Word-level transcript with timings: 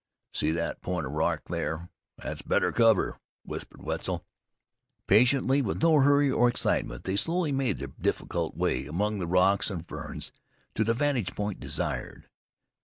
"See 0.33 0.49
that 0.53 0.81
point 0.81 1.05
of 1.05 1.11
rock 1.11 1.43
thar? 1.45 1.91
It's 2.23 2.41
better 2.41 2.71
cover," 2.71 3.19
whispered 3.45 3.83
Wetzel. 3.83 4.25
Patiently, 5.05 5.61
with 5.61 5.83
no 5.83 5.99
hurry 5.99 6.31
or 6.31 6.49
excitement, 6.49 7.03
they 7.03 7.15
slowly 7.15 7.51
made 7.51 7.77
their 7.77 7.91
difficult 8.01 8.57
way 8.57 8.87
among 8.87 9.19
the 9.19 9.27
rocks 9.27 9.69
and 9.69 9.87
ferns 9.87 10.31
to 10.73 10.83
the 10.83 10.95
vantage 10.95 11.35
point 11.35 11.59
desired. 11.59 12.27